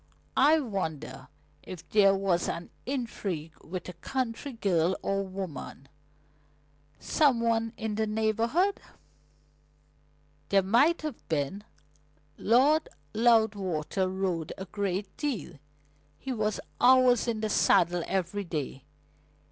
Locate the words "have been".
11.03-11.63